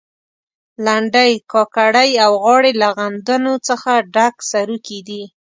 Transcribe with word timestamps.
لنډۍ، 0.85 1.31
کاکړۍ 1.51 2.11
او 2.25 2.31
غاړې 2.43 2.71
له 2.81 2.87
غندنو 2.97 3.53
څخه 3.67 3.91
ډک 4.13 4.35
سروکي 4.51 4.99
دي. 5.07 5.23